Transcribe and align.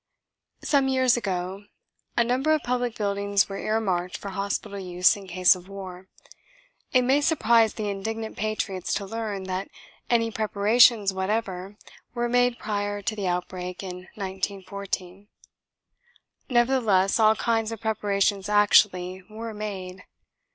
Some 0.63 0.87
years 0.87 1.15
ago 1.15 1.65
a 2.17 2.23
number 2.23 2.53
of 2.55 2.63
public 2.63 2.95
buildings 2.95 3.47
were 3.47 3.59
earmarked 3.59 4.17
for 4.17 4.29
hospital 4.29 4.79
use 4.79 5.15
in 5.15 5.27
case 5.27 5.53
of 5.53 5.69
war. 5.69 6.07
It 6.91 7.03
may 7.03 7.21
surprise 7.21 7.75
the 7.75 7.87
indignant 7.87 8.35
patriots 8.35 8.95
to 8.95 9.05
learn 9.05 9.43
that 9.43 9.69
any 10.09 10.31
preparations 10.31 11.13
whatever 11.13 11.75
were 12.15 12.27
made 12.27 12.57
prior 12.57 13.03
to 13.03 13.15
the 13.15 13.27
outbreak 13.27 13.83
in 13.83 14.07
1914. 14.15 15.27
Nevertheless 16.49 17.19
all 17.19 17.35
kinds 17.35 17.71
of 17.71 17.79
preparations 17.79 18.49
actually 18.49 19.21
were 19.29 19.53
made. 19.53 20.05